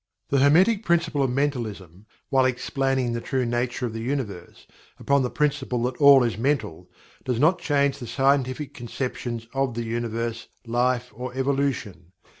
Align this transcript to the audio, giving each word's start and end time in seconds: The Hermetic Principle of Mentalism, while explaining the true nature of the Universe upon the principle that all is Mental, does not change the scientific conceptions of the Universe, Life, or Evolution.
The 0.29 0.39
Hermetic 0.39 0.83
Principle 0.83 1.21
of 1.21 1.29
Mentalism, 1.29 2.07
while 2.29 2.45
explaining 2.45 3.13
the 3.13 3.21
true 3.21 3.45
nature 3.45 3.85
of 3.85 3.93
the 3.93 4.01
Universe 4.01 4.65
upon 4.99 5.21
the 5.21 5.29
principle 5.29 5.83
that 5.83 5.95
all 5.97 6.23
is 6.23 6.39
Mental, 6.39 6.89
does 7.23 7.39
not 7.39 7.59
change 7.59 7.99
the 7.99 8.07
scientific 8.07 8.73
conceptions 8.73 9.45
of 9.53 9.75
the 9.75 9.83
Universe, 9.83 10.47
Life, 10.65 11.11
or 11.13 11.35
Evolution. 11.35 12.13